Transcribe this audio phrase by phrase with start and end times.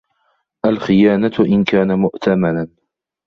[0.65, 2.67] الْخِيَانَةُ إنْ كَانَ مُؤْتَمَنًا